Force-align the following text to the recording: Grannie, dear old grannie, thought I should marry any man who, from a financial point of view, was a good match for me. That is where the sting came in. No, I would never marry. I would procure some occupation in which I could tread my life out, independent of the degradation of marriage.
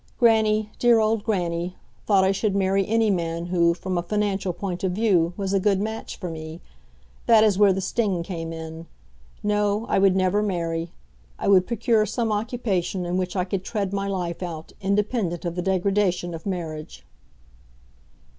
Grannie, 0.17 0.71
dear 0.79 0.97
old 0.99 1.23
grannie, 1.23 1.75
thought 2.07 2.23
I 2.23 2.31
should 2.31 2.55
marry 2.55 2.87
any 2.87 3.11
man 3.11 3.45
who, 3.45 3.75
from 3.75 3.99
a 3.99 4.01
financial 4.01 4.51
point 4.51 4.83
of 4.83 4.93
view, 4.93 5.31
was 5.37 5.53
a 5.53 5.59
good 5.59 5.79
match 5.79 6.17
for 6.17 6.27
me. 6.27 6.59
That 7.27 7.43
is 7.43 7.59
where 7.59 7.71
the 7.71 7.81
sting 7.81 8.23
came 8.23 8.51
in. 8.51 8.87
No, 9.43 9.85
I 9.89 9.99
would 9.99 10.15
never 10.15 10.41
marry. 10.41 10.91
I 11.37 11.47
would 11.47 11.67
procure 11.67 12.07
some 12.07 12.31
occupation 12.31 13.05
in 13.05 13.15
which 13.17 13.35
I 13.35 13.43
could 13.43 13.63
tread 13.63 13.93
my 13.93 14.07
life 14.07 14.41
out, 14.41 14.71
independent 14.81 15.45
of 15.45 15.53
the 15.53 15.61
degradation 15.61 16.33
of 16.33 16.47
marriage. 16.47 17.05